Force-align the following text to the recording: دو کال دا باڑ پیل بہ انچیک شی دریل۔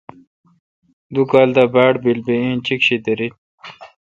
دو 1.13 1.21
کال 1.31 1.49
دا 1.57 1.63
باڑ 1.73 1.93
پیل 2.03 2.19
بہ 2.25 2.35
انچیک 2.49 2.79
شی 2.87 2.95
دریل۔ 3.05 3.33